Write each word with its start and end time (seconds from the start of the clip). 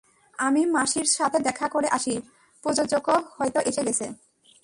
আমি 0.37 0.61
মাসির 0.65 1.07
সাথে 1.17 1.39
দেখা 1.39 1.67
করে 1.67 1.87
আসি, 1.87 2.15
প্রযোজকও 2.63 3.17
হয়তো 3.37 3.59
এসে 3.59 3.81
গেছে। 3.83 4.05